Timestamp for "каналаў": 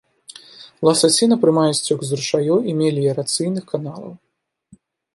3.77-4.13